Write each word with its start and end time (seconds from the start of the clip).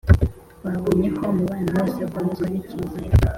twabonye 0.59 1.07
ko 1.17 1.21
umubano 1.31 1.69
wose 1.77 1.99
ukomezwa 2.07 2.45
n’icyizere. 2.47 3.09